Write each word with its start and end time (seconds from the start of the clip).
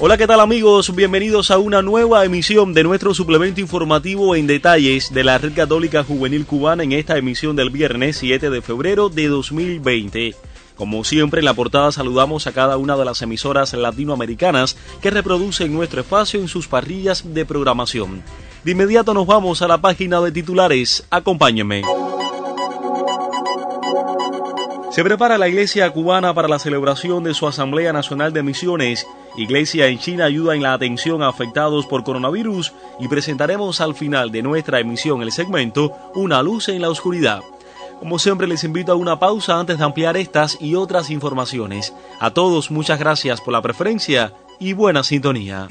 Hola, 0.00 0.18
¿qué 0.18 0.26
tal 0.26 0.40
amigos? 0.40 0.94
Bienvenidos 0.94 1.52
a 1.52 1.58
una 1.58 1.80
nueva 1.80 2.24
emisión 2.24 2.74
de 2.74 2.82
nuestro 2.82 3.14
suplemento 3.14 3.60
informativo 3.60 4.34
en 4.34 4.46
detalles 4.46 5.14
de 5.14 5.22
la 5.22 5.38
Red 5.38 5.54
Católica 5.54 6.02
Juvenil 6.02 6.46
Cubana 6.46 6.82
en 6.82 6.92
esta 6.92 7.16
emisión 7.16 7.54
del 7.54 7.70
viernes 7.70 8.16
7 8.16 8.50
de 8.50 8.60
febrero 8.60 9.08
de 9.08 9.28
2020. 9.28 10.34
Como 10.74 11.04
siempre, 11.04 11.38
en 11.38 11.44
la 11.44 11.54
portada 11.54 11.92
saludamos 11.92 12.48
a 12.48 12.52
cada 12.52 12.76
una 12.76 12.96
de 12.96 13.04
las 13.04 13.22
emisoras 13.22 13.72
latinoamericanas 13.72 14.76
que 15.00 15.10
reproducen 15.10 15.72
nuestro 15.72 16.00
espacio 16.00 16.40
en 16.40 16.48
sus 16.48 16.66
parrillas 16.66 17.32
de 17.32 17.46
programación. 17.46 18.22
De 18.64 18.72
inmediato 18.72 19.14
nos 19.14 19.26
vamos 19.26 19.62
a 19.62 19.68
la 19.68 19.80
página 19.80 20.20
de 20.20 20.32
titulares. 20.32 21.06
Acompáñenme. 21.10 21.82
Se 24.94 25.02
prepara 25.02 25.38
la 25.38 25.48
Iglesia 25.48 25.90
cubana 25.90 26.32
para 26.34 26.46
la 26.46 26.60
celebración 26.60 27.24
de 27.24 27.34
su 27.34 27.48
Asamblea 27.48 27.92
Nacional 27.92 28.32
de 28.32 28.44
Misiones. 28.44 29.04
Iglesia 29.36 29.88
en 29.88 29.98
China 29.98 30.26
ayuda 30.26 30.54
en 30.54 30.62
la 30.62 30.72
atención 30.72 31.20
a 31.20 31.26
afectados 31.26 31.84
por 31.84 32.04
coronavirus 32.04 32.72
y 33.00 33.08
presentaremos 33.08 33.80
al 33.80 33.96
final 33.96 34.30
de 34.30 34.42
nuestra 34.42 34.78
emisión 34.78 35.20
el 35.22 35.32
segmento 35.32 35.92
Una 36.14 36.44
luz 36.44 36.68
en 36.68 36.80
la 36.80 36.90
oscuridad. 36.90 37.42
Como 37.98 38.20
siempre 38.20 38.46
les 38.46 38.62
invito 38.62 38.92
a 38.92 38.94
una 38.94 39.18
pausa 39.18 39.58
antes 39.58 39.78
de 39.78 39.84
ampliar 39.84 40.16
estas 40.16 40.58
y 40.60 40.76
otras 40.76 41.10
informaciones. 41.10 41.92
A 42.20 42.30
todos 42.30 42.70
muchas 42.70 43.00
gracias 43.00 43.40
por 43.40 43.52
la 43.52 43.62
preferencia 43.62 44.32
y 44.60 44.74
buena 44.74 45.02
sintonía. 45.02 45.66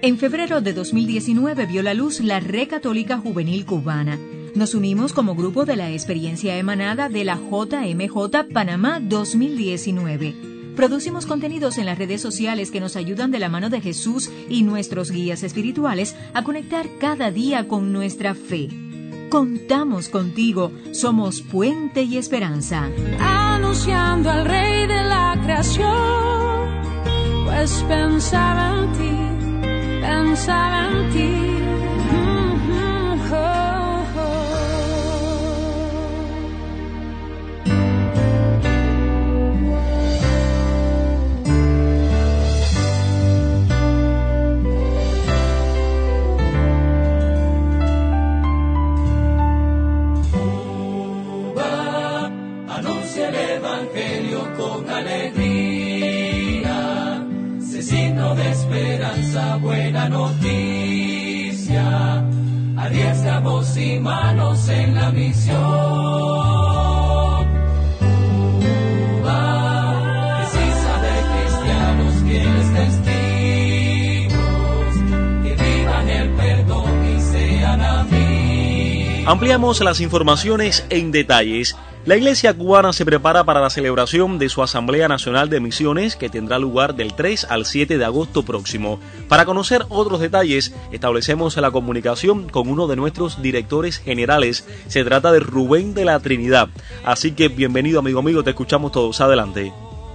En 0.00 0.16
febrero 0.16 0.62
de 0.62 0.72
2019 0.72 1.66
vio 1.66 1.82
la 1.82 1.92
luz 1.92 2.20
la 2.20 2.40
Red 2.40 2.68
Católica 2.68 3.18
Juvenil 3.18 3.66
Cubana 3.66 4.18
nos 4.54 4.74
unimos 4.74 5.12
como 5.12 5.34
grupo 5.34 5.64
de 5.64 5.76
la 5.76 5.90
experiencia 5.90 6.56
emanada 6.56 7.08
de 7.08 7.24
la 7.24 7.36
JMJ 7.36 8.52
Panamá 8.52 9.00
2019. 9.00 10.34
Producimos 10.76 11.26
contenidos 11.26 11.78
en 11.78 11.86
las 11.86 11.98
redes 11.98 12.20
sociales 12.20 12.70
que 12.70 12.80
nos 12.80 12.96
ayudan 12.96 13.30
de 13.30 13.38
la 13.38 13.48
mano 13.48 13.70
de 13.70 13.80
Jesús 13.80 14.30
y 14.48 14.62
nuestros 14.62 15.10
guías 15.10 15.42
espirituales 15.42 16.16
a 16.32 16.42
conectar 16.44 16.86
cada 16.98 17.30
día 17.30 17.68
con 17.68 17.92
nuestra 17.92 18.34
fe. 18.34 18.68
Contamos 19.28 20.08
contigo, 20.08 20.72
somos 20.92 21.42
puente 21.42 22.02
y 22.02 22.16
esperanza. 22.16 22.88
Anunciando 23.20 24.30
al 24.30 24.44
Rey 24.44 24.86
de 24.86 25.04
la 25.04 25.38
creación, 25.42 25.86
pues 27.44 27.84
pensaba 27.86 28.78
en 28.78 28.92
ti, 28.92 30.00
pensaba 30.00 30.88
en 30.88 31.12
ti 31.12 31.59
Y 63.76 63.98
manos 63.98 64.68
en 64.68 64.94
la 64.94 65.10
misión. 65.10 66.60
Ampliamos 79.26 79.80
las 79.80 80.00
informaciones 80.00 80.84
en 80.90 81.12
detalles. 81.12 81.76
La 82.10 82.16
Iglesia 82.16 82.52
cubana 82.54 82.92
se 82.92 83.04
prepara 83.04 83.44
para 83.44 83.60
la 83.60 83.70
celebración 83.70 84.40
de 84.40 84.48
su 84.48 84.64
Asamblea 84.64 85.06
Nacional 85.06 85.48
de 85.48 85.60
Misiones 85.60 86.16
que 86.16 86.28
tendrá 86.28 86.58
lugar 86.58 86.96
del 86.96 87.14
3 87.14 87.46
al 87.48 87.66
7 87.66 87.98
de 87.98 88.04
agosto 88.04 88.42
próximo. 88.42 88.98
Para 89.28 89.44
conocer 89.44 89.86
otros 89.90 90.18
detalles, 90.18 90.74
establecemos 90.90 91.56
la 91.56 91.70
comunicación 91.70 92.48
con 92.48 92.68
uno 92.68 92.88
de 92.88 92.96
nuestros 92.96 93.40
directores 93.40 93.98
generales. 93.98 94.64
Se 94.88 95.04
trata 95.04 95.30
de 95.30 95.38
Rubén 95.38 95.94
de 95.94 96.04
la 96.04 96.18
Trinidad. 96.18 96.68
Así 97.04 97.30
que 97.30 97.46
bienvenido 97.46 98.00
amigo 98.00 98.18
amigo, 98.18 98.42
te 98.42 98.50
escuchamos 98.50 98.90
todos. 98.90 99.20
Adelante. 99.20 99.72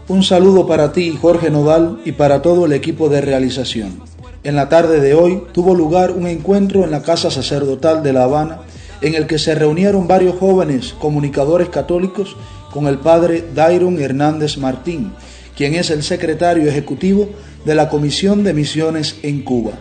Un 0.10 0.22
saludo 0.22 0.68
para 0.68 0.92
ti, 0.92 1.18
Jorge 1.22 1.50
Nodal, 1.50 2.02
y 2.04 2.12
para 2.12 2.42
todo 2.42 2.66
el 2.66 2.74
equipo 2.74 3.08
de 3.08 3.22
realización. 3.22 4.02
En 4.44 4.58
la 4.58 4.68
tarde 4.68 5.00
de 5.00 5.14
hoy 5.14 5.44
tuvo 5.54 5.74
lugar 5.74 6.12
un 6.12 6.28
encuentro 6.28 6.84
en 6.84 6.92
la 6.92 7.04
Casa 7.04 7.32
Sacerdotal 7.32 8.04
de 8.04 8.12
La 8.12 8.26
Habana 8.26 8.65
en 9.06 9.14
el 9.14 9.28
que 9.28 9.38
se 9.38 9.54
reunieron 9.54 10.08
varios 10.08 10.36
jóvenes 10.40 10.96
comunicadores 10.98 11.70
católicos 11.70 12.36
con 12.72 12.88
el 12.88 12.98
padre 12.98 13.46
Dairon 13.54 14.02
Hernández 14.02 14.58
Martín, 14.58 15.14
quien 15.56 15.76
es 15.76 15.92
el 15.92 16.02
secretario 16.02 16.68
ejecutivo 16.68 17.30
de 17.66 17.76
la 17.76 17.88
Comisión 17.88 18.44
de 18.44 18.56
Misiones 18.56 19.18
en 19.22 19.44
Cuba. 19.44 19.74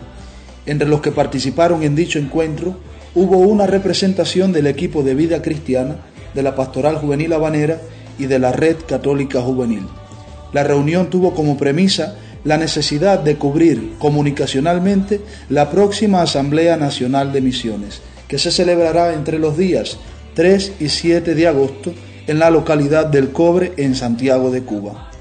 Entre 0.67 0.87
los 0.87 1.01
que 1.01 1.11
participaron 1.11 1.81
en 1.81 1.95
dicho 1.95 2.19
encuentro 2.19 2.77
hubo 3.15 3.39
una 3.39 3.65
representación 3.65 4.51
del 4.51 4.67
equipo 4.67 5.01
de 5.01 5.15
vida 5.15 5.41
cristiana, 5.41 5.95
de 6.35 6.43
la 6.43 6.55
Pastoral 6.55 6.97
Juvenil 6.97 7.33
Habanera 7.33 7.81
y 8.19 8.27
de 8.27 8.37
la 8.37 8.51
Red 8.51 8.77
Católica 8.87 9.41
Juvenil. 9.41 9.87
La 10.53 10.63
reunión 10.63 11.09
tuvo 11.09 11.33
como 11.33 11.57
premisa 11.57 12.15
la 12.43 12.57
necesidad 12.57 13.17
de 13.21 13.37
cubrir 13.37 13.93
comunicacionalmente 13.97 15.21
la 15.49 15.71
próxima 15.71 16.21
Asamblea 16.21 16.77
Nacional 16.77 17.33
de 17.33 17.41
Misiones, 17.41 18.03
que 18.27 18.37
se 18.37 18.51
celebrará 18.51 19.13
entre 19.13 19.39
los 19.39 19.57
días 19.57 19.97
3 20.33 20.73
y 20.79 20.89
7 20.89 21.35
de 21.35 21.47
agosto 21.47 21.93
en 22.27 22.39
la 22.39 22.49
localidad 22.49 23.05
del 23.05 23.31
Cobre 23.31 23.73
en 23.77 23.95
Santiago 23.95 24.51
de 24.51 24.63
Cuba. 24.63 25.11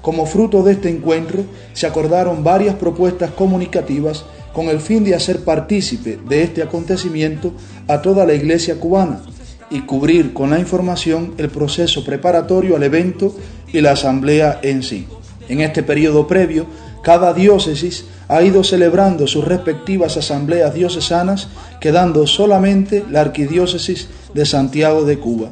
Como 0.00 0.26
fruto 0.26 0.62
de 0.62 0.72
este 0.72 0.88
encuentro 0.88 1.44
se 1.74 1.86
acordaron 1.86 2.42
varias 2.42 2.74
propuestas 2.74 3.30
comunicativas 3.30 4.24
con 4.52 4.68
el 4.68 4.80
fin 4.80 5.04
de 5.04 5.14
hacer 5.14 5.44
partícipe 5.44 6.18
de 6.28 6.42
este 6.42 6.62
acontecimiento 6.62 7.52
a 7.88 8.02
toda 8.02 8.26
la 8.26 8.34
iglesia 8.34 8.78
cubana 8.78 9.22
y 9.70 9.80
cubrir 9.80 10.34
con 10.34 10.50
la 10.50 10.58
información 10.58 11.34
el 11.38 11.48
proceso 11.48 12.04
preparatorio 12.04 12.76
al 12.76 12.82
evento 12.82 13.34
y 13.72 13.80
la 13.80 13.92
asamblea 13.92 14.60
en 14.62 14.82
sí. 14.82 15.06
En 15.48 15.60
este 15.60 15.82
periodo 15.82 16.26
previo, 16.26 16.66
cada 17.02 17.34
diócesis 17.34 18.06
ha 18.28 18.42
ido 18.42 18.64
celebrando 18.64 19.26
sus 19.26 19.44
respectivas 19.44 20.16
asambleas 20.16 20.72
diocesanas, 20.72 21.48
quedando 21.80 22.26
solamente 22.26 23.04
la 23.10 23.20
Arquidiócesis 23.20 24.08
de 24.32 24.46
Santiago 24.46 25.04
de 25.04 25.18
Cuba. 25.18 25.50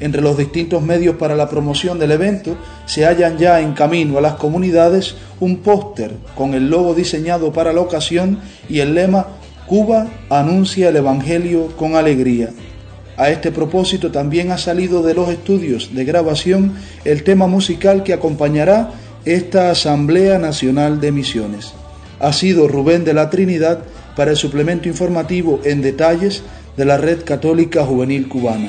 Entre 0.00 0.20
los 0.20 0.36
distintos 0.36 0.82
medios 0.82 1.16
para 1.16 1.36
la 1.36 1.48
promoción 1.48 1.98
del 1.98 2.10
evento 2.10 2.56
se 2.84 3.06
hallan 3.06 3.38
ya 3.38 3.60
en 3.60 3.72
camino 3.72 4.18
a 4.18 4.20
las 4.20 4.34
comunidades 4.34 5.14
un 5.40 5.58
póster 5.58 6.12
con 6.34 6.54
el 6.54 6.68
logo 6.68 6.94
diseñado 6.94 7.52
para 7.52 7.72
la 7.72 7.80
ocasión 7.80 8.40
y 8.68 8.80
el 8.80 8.94
lema 8.94 9.26
Cuba 9.66 10.06
anuncia 10.28 10.90
el 10.90 10.96
Evangelio 10.96 11.68
con 11.76 11.96
alegría. 11.96 12.50
A 13.16 13.30
este 13.30 13.50
propósito 13.50 14.10
también 14.10 14.50
ha 14.52 14.58
salido 14.58 15.02
de 15.02 15.14
los 15.14 15.30
estudios 15.30 15.94
de 15.94 16.04
grabación 16.04 16.74
el 17.04 17.24
tema 17.24 17.46
musical 17.46 18.02
que 18.02 18.12
acompañará 18.12 18.90
esta 19.26 19.70
Asamblea 19.70 20.38
Nacional 20.38 21.00
de 21.00 21.10
Misiones. 21.10 21.72
Ha 22.20 22.32
sido 22.32 22.68
Rubén 22.68 23.04
de 23.04 23.12
la 23.12 23.28
Trinidad 23.28 23.80
para 24.14 24.30
el 24.30 24.36
suplemento 24.36 24.88
informativo 24.88 25.60
en 25.64 25.82
detalles 25.82 26.44
de 26.76 26.84
la 26.84 26.96
Red 26.96 27.24
Católica 27.24 27.84
Juvenil 27.84 28.28
Cubana. 28.28 28.68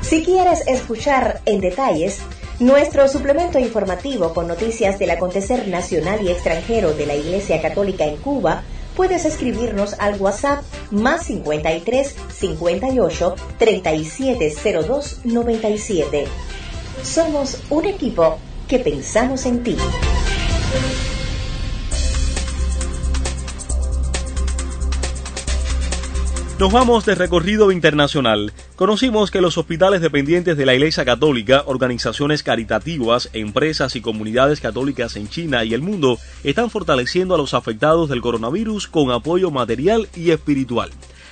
Si 0.00 0.24
quieres 0.24 0.66
escuchar 0.66 1.40
en 1.46 1.60
detalles 1.60 2.20
nuestro 2.62 3.08
suplemento 3.08 3.58
informativo 3.58 4.32
con 4.32 4.46
noticias 4.46 4.96
del 5.00 5.10
acontecer 5.10 5.66
nacional 5.66 6.22
y 6.22 6.30
extranjero 6.30 6.94
de 6.94 7.06
la 7.06 7.16
Iglesia 7.16 7.60
Católica 7.60 8.04
en 8.04 8.16
Cuba, 8.18 8.62
puedes 8.94 9.24
escribirnos 9.24 9.96
al 9.98 10.20
WhatsApp 10.20 10.62
más 10.92 11.26
53 11.26 12.14
58 12.32 13.34
3702 13.58 15.20
97. 15.24 16.24
Somos 17.02 17.58
un 17.68 17.86
equipo 17.86 18.38
que 18.68 18.78
pensamos 18.78 19.44
en 19.44 19.64
ti. 19.64 19.76
Nos 26.58 26.70
vamos 26.70 27.04
de 27.06 27.14
recorrido 27.14 27.72
internacional. 27.72 28.52
Conocimos 28.76 29.30
que 29.30 29.40
los 29.40 29.58
hospitales 29.58 30.00
dependientes 30.00 30.56
de 30.56 30.66
la 30.66 30.74
Iglesia 30.74 31.04
Católica, 31.04 31.64
organizaciones 31.66 32.42
caritativas, 32.42 33.30
empresas 33.32 33.96
y 33.96 34.00
comunidades 34.00 34.60
católicas 34.60 35.16
en 35.16 35.28
China 35.28 35.64
y 35.64 35.74
el 35.74 35.82
mundo 35.82 36.18
están 36.44 36.70
fortaleciendo 36.70 37.34
a 37.34 37.38
los 37.38 37.54
afectados 37.54 38.08
del 38.08 38.20
coronavirus 38.20 38.86
con 38.86 39.10
apoyo 39.10 39.50
material 39.50 40.08
y 40.14 40.30
espiritual. 40.30 40.90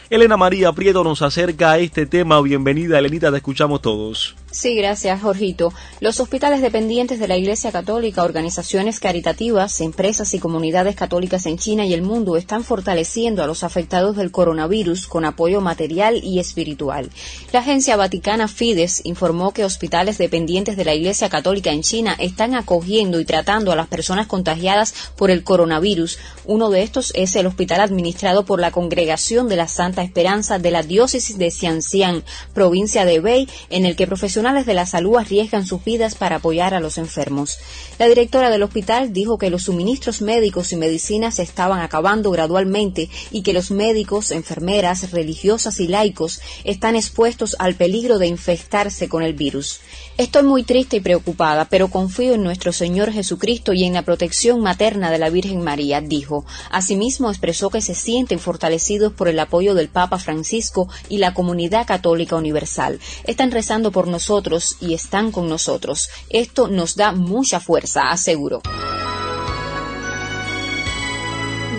Elena 0.09 0.37
María 0.37 0.73
Prieto 0.73 1.05
nos 1.05 1.23
acerca 1.23 1.73
a 1.73 1.79
este 1.79 2.07
tema. 2.07 2.41
Bienvenida, 2.41 2.99
Elenita, 2.99 3.31
te 3.31 3.37
escuchamos 3.37 3.83
todos. 3.83 4.35
Sí, 4.53 4.75
gracias, 4.75 5.23
Jorgito. 5.23 5.73
Los 6.01 6.19
hospitales 6.19 6.61
dependientes 6.61 7.21
de 7.21 7.29
la 7.29 7.37
Iglesia 7.37 7.71
Católica, 7.71 8.25
organizaciones 8.25 8.99
caritativas, 8.99 9.81
empresas 9.81 10.35
y 10.35 10.41
comunidades 10.41 10.97
católicas 10.97 11.47
en 11.47 11.57
China 11.57 11.87
y 11.87 11.95
el 11.95 12.03
mundo 12.03 12.37
están 12.37 12.65
fortaleciendo 12.65 13.45
a 13.45 13.47
los 13.47 13.63
afectados 13.63 14.17
del 14.17 14.33
coronavirus 14.33 15.07
con 15.07 15.25
apoyo 15.25 15.61
material 15.61 16.21
y 16.25 16.41
espiritual. 16.41 17.11
La 17.53 17.61
agencia 17.61 17.95
vaticana 17.95 18.49
Fides 18.49 19.03
informó 19.05 19.53
que 19.53 19.65
hospitales 19.65 20.19
dependientes 20.19 20.77
de 20.77 20.85
la 20.85 20.95
Iglesia 20.95 21.29
Católica 21.29 21.71
en 21.71 21.83
China 21.83 22.17
están 22.19 22.57
acogiendo 22.57 23.21
y 23.21 23.25
tratando 23.25 23.71
a 23.71 23.77
las 23.77 23.87
personas 23.87 24.27
contagiadas 24.27 25.13
por 25.17 25.31
el 25.31 25.45
coronavirus. 25.45 26.19
Uno 26.45 26.71
de 26.71 26.83
estos 26.83 27.13
es 27.15 27.37
el 27.37 27.47
hospital 27.47 27.83
administrado 27.83 28.45
por 28.45 28.59
la 28.59 28.73
Congregación 28.73 29.49
de 29.49 29.57
la 29.57 29.69
Santa 29.69 30.03
Esperanza 30.03 30.59
de 30.59 30.73
la 30.73 30.83
Diócesis 30.83 31.39
de 31.39 31.53
Xianxiang, 31.53 32.25
provincia 32.53 33.05
de 33.05 33.21
Bei, 33.21 33.49
en 33.69 33.87
el 33.87 33.95
que 33.95 34.09
profesionales 34.41 34.65
de 34.65 34.73
la 34.73 34.87
salud 34.87 35.19
arriesgan 35.19 35.67
sus 35.67 35.85
vidas 35.85 36.15
para 36.15 36.37
apoyar 36.37 36.73
a 36.73 36.81
los 36.81 36.97
enfermos. 36.97 37.59
La 37.99 38.07
directora 38.07 38.49
del 38.49 38.63
hospital 38.63 39.13
dijo 39.13 39.37
que 39.37 39.51
los 39.51 39.65
suministros 39.65 40.23
médicos 40.23 40.73
y 40.73 40.77
medicinas 40.77 41.35
se 41.35 41.43
estaban 41.43 41.81
acabando 41.81 42.31
gradualmente 42.31 43.11
y 43.31 43.43
que 43.43 43.53
los 43.53 43.71
médicos, 43.71 44.31
enfermeras, 44.31 45.11
religiosas 45.11 45.79
y 45.79 45.89
laicos 45.89 46.41
están 46.65 46.97
expuestos 46.97 47.55
al 47.59 47.75
peligro 47.75 48.17
de 48.19 48.29
infectarse 48.29 49.11
con 49.11 49.23
el 49.23 49.35
virus. 49.35 49.81
Estoy 50.17 50.43
muy 50.43 50.63
triste 50.63 50.97
y 50.97 51.01
preocupada, 51.01 51.67
pero 51.67 51.89
confío 51.89 52.33
en 52.33 52.43
nuestro 52.43 52.73
Señor 52.73 53.13
Jesucristo 53.13 53.75
y 53.75 53.85
en 53.85 53.93
la 53.93 54.03
protección 54.03 54.61
materna 54.61 55.11
de 55.11 55.19
la 55.19 55.29
Virgen 55.29 55.63
María, 55.63 56.01
dijo. 56.01 56.47
Asimismo, 56.71 57.29
expresó 57.31 57.69
que 57.69 57.83
se 57.83 57.95
sienten 57.95 58.39
fortalecidos 58.39 59.13
por 59.13 59.29
el 59.29 59.39
apoyo 59.39 59.75
del 59.75 59.89
Papa 59.89 60.19
Francisco 60.19 60.89
y 61.11 61.19
la 61.19 61.35
comunidad 61.35 61.87
católica 61.87 62.37
universal. 62.37 63.01
Están 63.25 63.51
rezando 63.51 63.93
por 63.93 64.09
nosotros 64.09 64.30
y 64.79 64.95
están 64.95 65.33
con 65.33 65.49
nosotros. 65.49 66.09
Esto 66.29 66.69
nos 66.69 66.95
da 66.95 67.11
mucha 67.11 67.59
fuerza, 67.59 68.11
aseguro. 68.11 68.63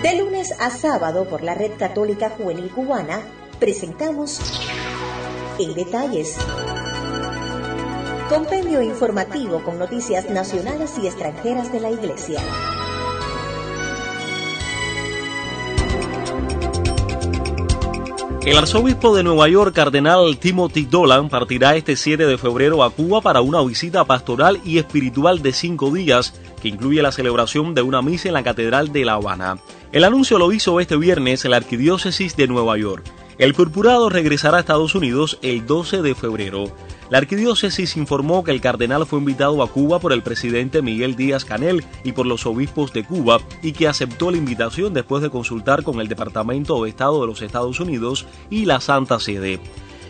De 0.02 0.18
lunes 0.18 0.52
a 0.60 0.68
sábado 0.68 1.24
por 1.24 1.42
la 1.42 1.54
Red 1.54 1.78
Católica 1.78 2.28
Juvenil 2.28 2.70
Cubana 2.70 3.22
presentamos 3.58 4.38
En 5.58 5.72
Detalles. 5.72 6.36
Compendio 8.28 8.82
informativo 8.82 9.62
con 9.64 9.78
noticias 9.78 10.28
nacionales 10.28 10.98
y 11.02 11.06
extranjeras 11.06 11.72
de 11.72 11.80
la 11.80 11.90
Iglesia. 11.90 12.38
El 18.44 18.58
arzobispo 18.58 19.14
de 19.14 19.22
Nueva 19.22 19.48
York, 19.48 19.72
cardenal 19.72 20.36
Timothy 20.36 20.84
Dolan, 20.84 21.28
partirá 21.28 21.76
este 21.76 21.94
7 21.94 22.26
de 22.26 22.36
febrero 22.36 22.82
a 22.82 22.90
Cuba 22.90 23.20
para 23.20 23.40
una 23.40 23.62
visita 23.62 24.04
pastoral 24.04 24.60
y 24.64 24.78
espiritual 24.78 25.42
de 25.42 25.52
cinco 25.52 25.92
días 25.92 26.34
que 26.60 26.66
incluye 26.66 27.02
la 27.02 27.12
celebración 27.12 27.72
de 27.72 27.82
una 27.82 28.02
misa 28.02 28.26
en 28.26 28.34
la 28.34 28.42
Catedral 28.42 28.92
de 28.92 29.04
La 29.04 29.14
Habana. 29.14 29.58
El 29.92 30.02
anuncio 30.02 30.38
lo 30.38 30.52
hizo 30.52 30.80
este 30.80 30.96
viernes 30.96 31.44
la 31.44 31.56
Arquidiócesis 31.56 32.34
de 32.34 32.48
Nueva 32.48 32.76
York. 32.76 33.04
El 33.38 33.54
purpurado 33.54 34.08
regresará 34.08 34.56
a 34.56 34.60
Estados 34.60 34.96
Unidos 34.96 35.38
el 35.42 35.64
12 35.64 36.02
de 36.02 36.14
febrero. 36.16 36.64
La 37.12 37.18
arquidiócesis 37.18 37.98
informó 37.98 38.42
que 38.42 38.52
el 38.52 38.62
cardenal 38.62 39.04
fue 39.04 39.18
invitado 39.18 39.62
a 39.62 39.70
Cuba 39.70 39.98
por 39.98 40.14
el 40.14 40.22
presidente 40.22 40.80
Miguel 40.80 41.14
Díaz 41.14 41.44
Canel 41.44 41.84
y 42.04 42.12
por 42.12 42.24
los 42.24 42.46
obispos 42.46 42.94
de 42.94 43.04
Cuba 43.04 43.38
y 43.60 43.72
que 43.72 43.86
aceptó 43.86 44.30
la 44.30 44.38
invitación 44.38 44.94
después 44.94 45.22
de 45.22 45.28
consultar 45.28 45.82
con 45.82 46.00
el 46.00 46.08
Departamento 46.08 46.82
de 46.82 46.88
Estado 46.88 47.20
de 47.20 47.26
los 47.26 47.42
Estados 47.42 47.80
Unidos 47.80 48.24
y 48.48 48.64
la 48.64 48.80
Santa 48.80 49.20
Sede. 49.20 49.60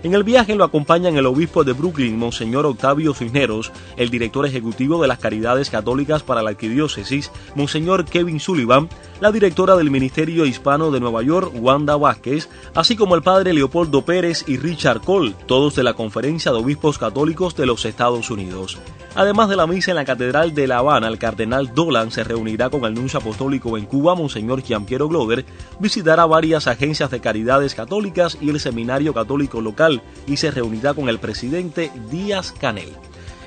En 0.03 0.15
el 0.15 0.25
viaje 0.25 0.57
lo 0.57 0.65
acompañan 0.65 1.17
el 1.17 1.27
obispo 1.27 1.63
de 1.63 1.75
Brooklyn, 1.75 2.19
Monseñor 2.19 2.67
Octavio 2.67 3.15
Cisneros, 3.15 3.71
el 3.97 4.11
director 4.11 4.45
ejecutivo 4.45 5.01
de 5.01 5.07
las 5.07 5.19
Caridades 5.19 5.71
Católicas 5.71 6.25
para 6.25 6.43
la 6.43 6.51
Arquidiócesis, 6.51 7.31
Monseñor 7.55 8.05
Kevin 8.05 8.41
Sullivan, 8.41 8.89
la 9.21 9.31
directora 9.31 9.77
del 9.77 9.93
Ministerio 9.93 10.45
Hispano 10.45 10.91
de 10.91 10.99
Nueva 10.99 11.23
York, 11.23 11.53
Wanda 11.55 11.97
Vázquez, 11.97 12.49
así 12.75 12.97
como 12.97 13.15
el 13.15 13.23
padre 13.23 13.53
Leopoldo 13.53 14.05
Pérez 14.05 14.45
y 14.49 14.57
Richard 14.57 15.03
Cole, 15.03 15.37
todos 15.47 15.77
de 15.77 15.85
la 15.85 15.95
Conferencia 15.95 16.51
de 16.51 16.59
Obispos 16.59 16.99
Católicos 16.99 17.55
de 17.55 17.67
los 17.67 17.85
Estados 17.85 18.29
Unidos. 18.29 18.79
Además 19.15 19.51
de 19.51 19.57
la 19.57 19.69
misa 19.69 19.93
en 19.93 19.97
la 19.97 20.05
Catedral 20.05 20.55
de 20.55 20.67
La 20.67 20.79
Habana, 20.79 21.07
el 21.07 21.19
cardenal 21.19 21.75
Dolan 21.75 22.11
se 22.11 22.25
reunirá 22.25 22.71
con 22.71 22.85
el 22.87 22.95
nuncio 22.95 23.21
apostólico 23.21 23.79
en 23.79 23.85
Cuba, 23.85 24.17
Monseñor 24.17 24.63
Gianpiero 24.63 25.07
Glover, 25.07 25.45
visitará 25.79 26.25
varias 26.27 26.67
agencias 26.67 27.11
de 27.11 27.21
caridades 27.21 27.75
católicas 27.77 28.39
y 28.41 28.49
el 28.49 28.59
seminario 28.59 29.13
católico 29.15 29.61
local 29.61 29.92
y 30.27 30.37
se 30.37 30.50
reunirá 30.50 30.94
con 30.94 31.09
el 31.09 31.19
presidente 31.19 31.91
Díaz 32.11 32.53
Canel. 32.53 32.93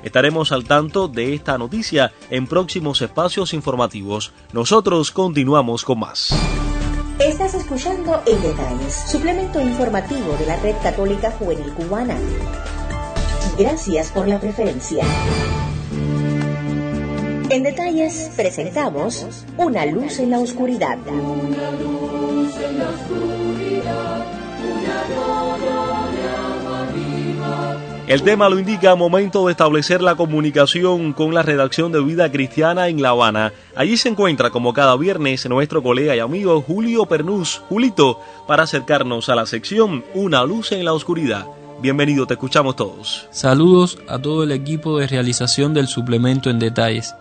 Estaremos 0.02 0.52
al 0.52 0.64
tanto 0.64 1.08
de 1.08 1.34
esta 1.34 1.58
noticia 1.58 2.12
en 2.30 2.46
próximos 2.46 3.02
espacios 3.02 3.54
informativos. 3.54 4.32
Nosotros 4.52 5.10
continuamos 5.10 5.84
con 5.84 5.98
más. 5.98 6.32
Estás 7.18 7.54
escuchando 7.54 8.22
En 8.26 8.40
Detalles, 8.42 8.94
suplemento 9.08 9.60
informativo 9.60 10.36
de 10.38 10.46
la 10.46 10.56
Red 10.60 10.76
Católica 10.82 11.30
Juvenil 11.32 11.72
Cubana. 11.72 12.16
Gracias 13.58 14.12
por 14.12 14.28
la 14.28 14.38
preferencia. 14.38 15.02
En 17.48 17.62
Detalles 17.62 18.30
presentamos 18.36 19.44
Una 19.56 19.86
luz 19.86 20.18
en 20.18 20.30
la 20.30 20.40
oscuridad. 20.40 20.98
Una 21.06 21.70
luz 21.70 22.54
en 22.60 22.78
la 22.78 22.90
oscuridad, 22.90 24.26
el 28.06 28.22
tema 28.22 28.48
lo 28.48 28.58
indica 28.58 28.94
momento 28.94 29.46
de 29.46 29.52
establecer 29.52 30.00
la 30.00 30.14
comunicación 30.14 31.12
con 31.12 31.34
la 31.34 31.42
redacción 31.42 31.90
de 31.90 32.00
Vida 32.00 32.30
Cristiana 32.30 32.86
en 32.86 33.02
La 33.02 33.08
Habana. 33.10 33.52
Allí 33.74 33.96
se 33.96 34.08
encuentra 34.08 34.50
como 34.50 34.72
cada 34.72 34.96
viernes 34.96 35.48
nuestro 35.48 35.82
colega 35.82 36.14
y 36.14 36.20
amigo 36.20 36.62
Julio 36.62 37.06
Pernús, 37.06 37.62
Julito, 37.68 38.20
para 38.46 38.62
acercarnos 38.62 39.28
a 39.28 39.34
la 39.34 39.44
sección 39.46 40.04
Una 40.14 40.44
luz 40.44 40.70
en 40.70 40.84
la 40.84 40.92
oscuridad. 40.92 41.46
Bienvenido, 41.82 42.26
te 42.26 42.34
escuchamos 42.34 42.76
todos. 42.76 43.26
Saludos 43.32 43.98
a 44.08 44.20
todo 44.20 44.44
el 44.44 44.52
equipo 44.52 44.98
de 44.98 45.08
realización 45.08 45.74
del 45.74 45.88
suplemento 45.88 46.48
en 46.48 46.60
detalles 46.60 47.14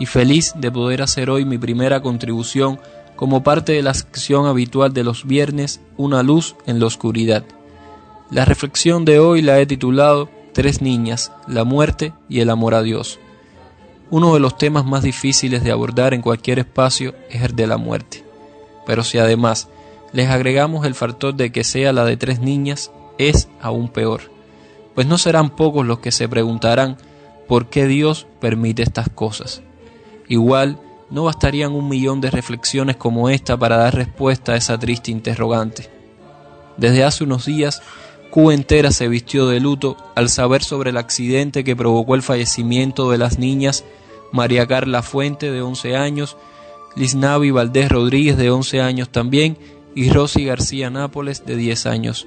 y 0.00 0.06
feliz 0.06 0.54
de 0.56 0.72
poder 0.72 1.02
hacer 1.02 1.30
hoy 1.30 1.44
mi 1.44 1.56
primera 1.56 2.02
contribución 2.02 2.80
como 3.14 3.44
parte 3.44 3.72
de 3.72 3.82
la 3.82 3.94
sección 3.94 4.46
habitual 4.46 4.92
de 4.92 5.04
los 5.04 5.24
viernes 5.24 5.80
Una 5.96 6.24
luz 6.24 6.56
en 6.66 6.80
la 6.80 6.86
oscuridad. 6.86 7.44
La 8.32 8.46
reflexión 8.46 9.04
de 9.04 9.18
hoy 9.18 9.42
la 9.42 9.60
he 9.60 9.66
titulado 9.66 10.30
Tres 10.54 10.80
niñas, 10.80 11.32
la 11.46 11.64
muerte 11.64 12.14
y 12.30 12.40
el 12.40 12.48
amor 12.48 12.74
a 12.74 12.82
Dios. 12.82 13.20
Uno 14.08 14.32
de 14.32 14.40
los 14.40 14.56
temas 14.56 14.86
más 14.86 15.02
difíciles 15.02 15.62
de 15.62 15.70
abordar 15.70 16.14
en 16.14 16.22
cualquier 16.22 16.58
espacio 16.58 17.14
es 17.28 17.42
el 17.42 17.54
de 17.54 17.66
la 17.66 17.76
muerte. 17.76 18.24
Pero 18.86 19.04
si 19.04 19.18
además 19.18 19.68
les 20.14 20.30
agregamos 20.30 20.86
el 20.86 20.94
factor 20.94 21.34
de 21.34 21.52
que 21.52 21.62
sea 21.62 21.92
la 21.92 22.06
de 22.06 22.16
tres 22.16 22.40
niñas, 22.40 22.90
es 23.18 23.50
aún 23.60 23.90
peor. 23.90 24.22
Pues 24.94 25.06
no 25.06 25.18
serán 25.18 25.50
pocos 25.50 25.84
los 25.84 25.98
que 25.98 26.10
se 26.10 26.26
preguntarán 26.26 26.96
por 27.48 27.66
qué 27.66 27.86
Dios 27.86 28.26
permite 28.40 28.82
estas 28.82 29.10
cosas. 29.10 29.60
Igual, 30.26 30.80
no 31.10 31.24
bastarían 31.24 31.72
un 31.72 31.86
millón 31.86 32.22
de 32.22 32.30
reflexiones 32.30 32.96
como 32.96 33.28
esta 33.28 33.58
para 33.58 33.76
dar 33.76 33.94
respuesta 33.94 34.52
a 34.52 34.56
esa 34.56 34.78
triste 34.78 35.10
interrogante. 35.10 35.90
Desde 36.78 37.04
hace 37.04 37.24
unos 37.24 37.44
días 37.44 37.82
Cuba 38.32 38.54
entera 38.54 38.92
se 38.92 39.08
vistió 39.08 39.46
de 39.46 39.60
luto 39.60 39.98
al 40.14 40.30
saber 40.30 40.64
sobre 40.64 40.88
el 40.88 40.96
accidente 40.96 41.64
que 41.64 41.76
provocó 41.76 42.14
el 42.14 42.22
fallecimiento 42.22 43.10
de 43.10 43.18
las 43.18 43.38
niñas 43.38 43.84
María 44.32 44.66
Carla 44.66 45.02
Fuente, 45.02 45.50
de 45.50 45.60
11 45.60 45.96
años, 45.96 46.38
Liznavi 46.96 47.50
Valdés 47.50 47.90
Rodríguez, 47.90 48.38
de 48.38 48.50
11 48.50 48.80
años 48.80 49.10
también, 49.10 49.58
y 49.94 50.08
Rosy 50.08 50.46
García 50.46 50.88
Nápoles, 50.88 51.44
de 51.44 51.56
10 51.56 51.84
años. 51.84 52.26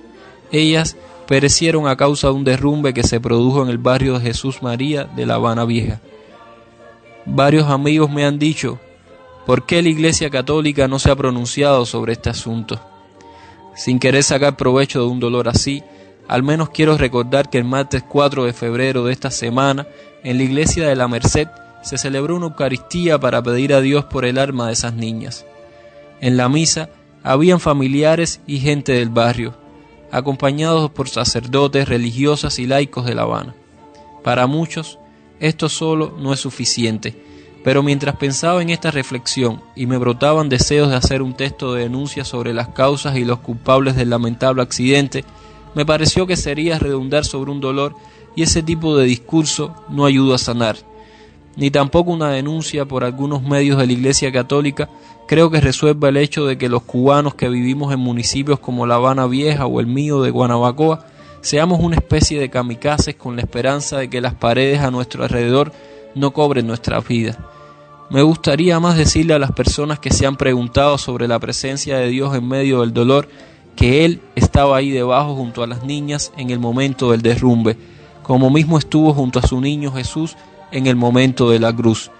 Ellas 0.51 0.95
perecieron 1.25 1.88
a 1.88 1.97
causa 1.97 2.27
de 2.27 2.33
un 2.33 2.43
derrumbe 2.43 2.93
que 2.93 3.01
se 3.01 3.19
produjo 3.19 3.63
en 3.63 3.69
el 3.69 3.79
barrio 3.79 4.19
de 4.19 4.25
Jesús 4.27 4.62
María 4.62 5.05
de 5.05 5.25
La 5.25 5.33
Habana 5.33 5.65
Vieja. 5.65 6.01
Varios 7.25 7.67
amigos 7.67 8.12
me 8.12 8.25
han 8.25 8.38
dicho 8.38 8.79
¿Por 9.47 9.65
qué 9.65 9.81
la 9.81 9.89
Iglesia 9.89 10.29
Católica 10.29 10.88
no 10.88 11.00
se 11.00 11.09
ha 11.09 11.15
pronunciado 11.15 11.83
sobre 11.88 12.13
este 12.13 12.29
asunto? 12.29 12.79
Sin 13.75 13.97
querer 13.97 14.21
sacar 14.21 14.55
provecho 14.55 15.00
de 15.00 15.07
un 15.07 15.19
dolor 15.19 15.50
así, 15.50 15.83
al 16.27 16.44
menos 16.44 16.70
quiero 16.70 16.98
recordar 16.98 17.50
que 17.50 17.58
el 17.58 17.65
martes 17.65 18.03
4 18.03 18.46
de 18.46 18.53
febrero 18.53 19.05
de 19.05 19.13
esta 19.13 19.32
semana, 19.32 19.88
en 20.24 20.38
la 20.38 20.44
iglesia 20.44 20.88
de 20.88 20.96
la 20.96 21.08
Merced, 21.08 21.48
se 21.84 21.98
celebró 21.98 22.36
una 22.36 22.48
Eucaristía 22.48 23.20
para 23.20 23.44
pedir 23.44 23.74
a 23.74 23.82
Dios 23.82 24.05
por 24.05 24.25
el 24.25 24.39
alma 24.39 24.67
de 24.67 24.74
esas 24.74 24.94
niñas. 24.94 25.46
En 26.20 26.36
la 26.36 26.50
misa 26.50 26.89
habían 27.24 27.60
familiares 27.60 28.41
y 28.48 28.60
gente 28.60 28.94
del 28.94 29.10
barrio, 29.10 29.53
acompañados 30.12 30.89
por 30.91 31.10
sacerdotes, 31.10 31.88
religiosas 31.88 32.58
y 32.58 32.65
laicos 32.65 33.05
de 33.05 33.15
La 33.15 33.24
Habana. 33.24 33.55
Para 34.24 34.48
muchos, 34.48 34.98
esto 35.39 35.70
solo 35.70 36.15
no 36.17 36.34
es 36.34 36.39
suficiente, 36.39 37.15
pero 37.63 37.84
mientras 37.84 38.15
pensaba 38.15 38.62
en 38.62 38.70
esta 38.70 38.89
reflexión 38.89 39.62
y 39.75 39.86
me 39.86 39.98
brotaban 39.98 40.50
deseos 40.50 40.89
de 40.89 40.96
hacer 40.96 41.22
un 41.22 41.36
texto 41.36 41.74
de 41.74 41.82
denuncia 41.84 42.24
sobre 42.24 42.53
las 42.53 42.70
causas 42.70 43.17
y 43.17 43.25
los 43.25 43.39
culpables 43.39 43.96
del 43.96 44.10
lamentable 44.10 44.62
accidente, 44.62 45.25
me 45.75 45.86
pareció 45.86 46.25
que 46.25 46.38
sería 46.38 46.79
redundar 46.79 47.25
sobre 47.25 47.51
un 47.51 47.62
dolor 47.62 47.96
y 48.36 48.44
ese 48.44 48.63
tipo 48.63 48.98
de 48.98 49.05
discurso 49.05 49.75
no 49.89 50.05
ayuda 50.05 50.36
a 50.36 50.39
sanar. 50.39 50.77
Ni 51.58 51.72
tampoco 51.72 52.12
una 52.12 52.32
denuncia 52.32 52.86
por 52.86 53.03
algunos 53.03 53.44
medios 53.44 53.77
de 53.77 53.88
la 53.88 53.94
Iglesia 53.94 54.32
Católica 54.32 54.89
creo 55.27 55.50
que 55.50 55.62
resuelva 55.62 56.10
el 56.10 56.17
hecho 56.17 56.46
de 56.46 56.58
que 56.58 56.70
los 56.70 56.84
cubanos 56.84 57.36
que 57.36 57.50
vivimos 57.50 57.94
en 57.94 58.00
municipios 58.00 58.60
como 58.60 58.86
La 58.86 58.96
Habana 58.96 59.27
Vieja 59.27 59.65
o 59.65 59.79
el 59.79 59.88
mío 59.88 60.22
de 60.22 60.32
Guanabacoa 60.32 61.05
seamos 61.41 61.79
una 61.79 61.96
especie 61.96 62.39
de 62.39 62.50
kamikazes 62.50 63.15
con 63.15 63.36
la 63.36 63.41
esperanza 63.41 64.00
de 64.00 64.10
que 64.10 64.22
las 64.22 64.34
paredes 64.34 64.82
a 64.82 64.91
nuestro 64.91 65.24
alrededor 65.24 65.72
no 66.13 66.32
cobren 66.32 66.67
nuestra 66.67 67.00
vida. 67.01 67.38
Me 68.10 68.22
gustaría 68.22 68.79
más 68.79 68.98
decirle 68.98 69.34
a 69.34 69.39
las 69.39 69.51
personas 69.51 70.00
que 70.00 70.12
se 70.12 70.25
han 70.25 70.36
preguntado 70.36 70.98
sobre 70.98 71.27
la 71.27 71.39
presencia 71.39 71.98
de 71.98 72.08
Dios 72.08 72.36
en 72.36 72.48
medio 72.48 72.82
del 72.82 72.94
dolor 72.94 73.27
que 73.75 74.05
Él 74.05 74.22
estaba 74.36 74.77
ahí 74.77 74.91
debajo 74.91 75.36
junto 75.36 75.63
a 75.63 75.67
las 75.67 75.84
niñas 75.84 76.32
en 76.38 76.50
el 76.50 76.60
momento 76.60 77.12
del 77.12 77.22
derrumbe, 77.22 77.77
como 78.24 78.50
mismo 78.50 78.77
estuvo 78.77 79.13
junto 79.13 79.39
a 79.39 79.48
su 79.48 79.60
niño 79.62 79.91
Jesús 79.91 80.36
en 80.72 80.88
el 80.88 80.96
momento 80.96 81.50
de 81.50 81.60
la 81.60 81.75
cruz. 81.75 82.12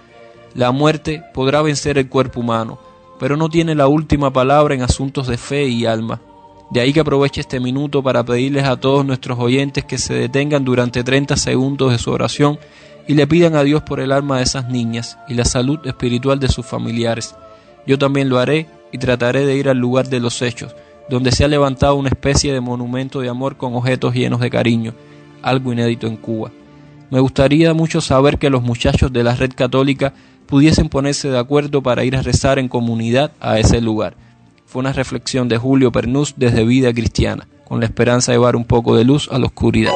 La 0.54 0.70
muerte 0.70 1.22
podrá 1.34 1.62
vencer 1.62 1.98
el 1.98 2.08
cuerpo 2.08 2.40
humano, 2.40 2.78
pero 3.18 3.36
no 3.36 3.48
tiene 3.48 3.74
la 3.74 3.88
última 3.88 4.32
palabra 4.32 4.74
en 4.74 4.82
asuntos 4.82 5.26
de 5.26 5.36
fe 5.36 5.66
y 5.66 5.86
alma. 5.86 6.20
De 6.70 6.80
ahí 6.80 6.92
que 6.92 7.00
aproveche 7.00 7.40
este 7.40 7.60
minuto 7.60 8.02
para 8.02 8.24
pedirles 8.24 8.64
a 8.64 8.76
todos 8.76 9.04
nuestros 9.04 9.38
oyentes 9.38 9.84
que 9.84 9.98
se 9.98 10.14
detengan 10.14 10.64
durante 10.64 11.04
30 11.04 11.36
segundos 11.36 11.92
de 11.92 11.98
su 11.98 12.10
oración 12.10 12.58
y 13.06 13.14
le 13.14 13.26
pidan 13.26 13.54
a 13.54 13.62
Dios 13.62 13.82
por 13.82 14.00
el 14.00 14.10
alma 14.10 14.38
de 14.38 14.44
esas 14.44 14.68
niñas 14.68 15.18
y 15.28 15.34
la 15.34 15.44
salud 15.44 15.78
espiritual 15.86 16.40
de 16.40 16.48
sus 16.48 16.66
familiares. 16.66 17.36
Yo 17.86 17.98
también 17.98 18.28
lo 18.28 18.38
haré 18.38 18.66
y 18.92 18.98
trataré 18.98 19.46
de 19.46 19.56
ir 19.56 19.68
al 19.68 19.78
lugar 19.78 20.08
de 20.08 20.18
los 20.18 20.42
hechos, 20.42 20.74
donde 21.08 21.32
se 21.32 21.44
ha 21.44 21.48
levantado 21.48 21.94
una 21.94 22.08
especie 22.08 22.52
de 22.52 22.60
monumento 22.60 23.20
de 23.20 23.28
amor 23.28 23.56
con 23.56 23.74
objetos 23.74 24.14
llenos 24.14 24.40
de 24.40 24.50
cariño, 24.50 24.94
algo 25.42 25.72
inédito 25.72 26.06
en 26.06 26.16
Cuba. 26.16 26.50
Me 27.10 27.20
gustaría 27.20 27.72
mucho 27.74 28.00
saber 28.00 28.38
que 28.38 28.50
los 28.50 28.62
muchachos 28.62 29.12
de 29.12 29.22
la 29.22 29.36
red 29.36 29.52
católica 29.54 30.12
pudiesen 30.46 30.88
ponerse 30.88 31.28
de 31.28 31.38
acuerdo 31.38 31.82
para 31.82 32.04
ir 32.04 32.16
a 32.16 32.22
rezar 32.22 32.58
en 32.58 32.68
comunidad 32.68 33.32
a 33.40 33.58
ese 33.58 33.80
lugar. 33.80 34.16
Fue 34.64 34.80
una 34.80 34.92
reflexión 34.92 35.48
de 35.48 35.58
Julio 35.58 35.92
Pernús 35.92 36.34
desde 36.36 36.64
Vida 36.64 36.92
Cristiana, 36.92 37.46
con 37.64 37.78
la 37.80 37.86
esperanza 37.86 38.32
de 38.32 38.38
llevar 38.38 38.56
un 38.56 38.64
poco 38.64 38.96
de 38.96 39.04
luz 39.04 39.28
a 39.30 39.38
la 39.38 39.46
oscuridad. 39.46 39.92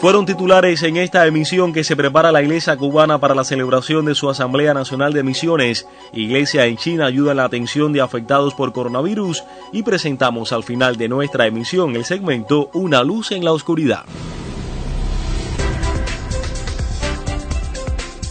Fueron 0.00 0.24
titulares 0.24 0.82
en 0.82 0.96
esta 0.96 1.26
emisión 1.26 1.74
que 1.74 1.84
se 1.84 1.94
prepara 1.94 2.32
la 2.32 2.40
Iglesia 2.40 2.74
cubana 2.74 3.20
para 3.20 3.34
la 3.34 3.44
celebración 3.44 4.06
de 4.06 4.14
su 4.14 4.30
Asamblea 4.30 4.72
Nacional 4.72 5.12
de 5.12 5.22
Misiones. 5.22 5.86
Iglesia 6.14 6.64
en 6.64 6.78
China 6.78 7.04
ayuda 7.04 7.32
en 7.32 7.36
la 7.36 7.44
atención 7.44 7.92
de 7.92 8.00
afectados 8.00 8.54
por 8.54 8.72
coronavirus 8.72 9.44
y 9.74 9.82
presentamos 9.82 10.52
al 10.52 10.64
final 10.64 10.96
de 10.96 11.08
nuestra 11.08 11.46
emisión 11.46 11.96
el 11.96 12.06
segmento 12.06 12.70
Una 12.72 13.02
luz 13.02 13.30
en 13.30 13.44
la 13.44 13.52
oscuridad. 13.52 14.06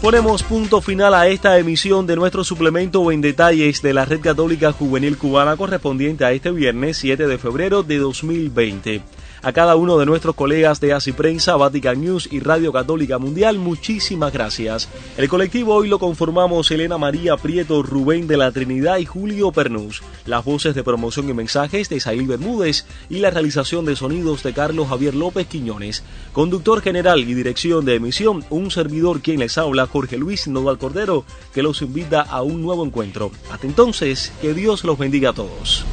Ponemos 0.01 0.41
punto 0.41 0.81
final 0.81 1.13
a 1.13 1.27
esta 1.27 1.59
emisión 1.59 2.07
de 2.07 2.15
nuestro 2.15 2.43
suplemento 2.43 3.11
en 3.11 3.21
detalles 3.21 3.83
de 3.83 3.93
la 3.93 4.05
Red 4.05 4.21
Católica 4.21 4.71
Juvenil 4.71 5.19
Cubana 5.19 5.55
correspondiente 5.55 6.25
a 6.25 6.31
este 6.31 6.49
viernes 6.49 6.97
7 6.97 7.27
de 7.27 7.37
febrero 7.37 7.83
de 7.83 7.99
2020 7.99 9.18
a 9.41 9.53
cada 9.53 9.75
uno 9.75 9.97
de 9.97 10.05
nuestros 10.05 10.35
colegas 10.35 10.79
de 10.79 10.93
Así 10.93 11.11
Prensa, 11.11 11.55
Vatican 11.55 12.01
News 12.01 12.27
y 12.31 12.39
Radio 12.39 12.71
Católica 12.71 13.17
Mundial, 13.17 13.57
muchísimas 13.57 14.33
gracias. 14.33 14.89
El 15.17 15.29
colectivo 15.29 15.75
hoy 15.75 15.87
lo 15.87 15.99
conformamos 15.99 16.69
Elena 16.71 16.97
María 16.97 17.37
Prieto, 17.37 17.83
Rubén 17.83 18.27
de 18.27 18.37
la 18.37 18.51
Trinidad 18.51 18.97
y 18.97 19.05
Julio 19.05 19.51
Pernús. 19.51 20.01
Las 20.25 20.43
voces 20.43 20.75
de 20.75 20.83
promoción 20.83 21.29
y 21.29 21.33
mensajes 21.33 21.89
de 21.89 21.99
Sailí 21.99 22.25
Bermúdez 22.25 22.85
y 23.09 23.19
la 23.19 23.29
realización 23.29 23.85
de 23.85 23.95
sonidos 23.95 24.43
de 24.43 24.53
Carlos 24.53 24.89
Javier 24.89 25.15
López 25.15 25.47
Quiñones. 25.47 26.03
Conductor 26.33 26.81
general 26.81 27.19
y 27.19 27.33
dirección 27.33 27.85
de 27.85 27.95
emisión, 27.95 28.43
un 28.49 28.71
servidor 28.71 29.21
quien 29.21 29.39
les 29.39 29.57
habla, 29.57 29.87
Jorge 29.87 30.17
Luis 30.17 30.47
Nodal 30.47 30.77
Cordero, 30.77 31.25
que 31.53 31.63
los 31.63 31.81
invita 31.81 32.21
a 32.21 32.41
un 32.41 32.61
nuevo 32.61 32.85
encuentro. 32.85 33.31
Hasta 33.51 33.67
entonces, 33.67 34.31
que 34.41 34.53
Dios 34.53 34.83
los 34.83 34.97
bendiga 34.97 35.31
a 35.31 35.33
todos. 35.33 35.85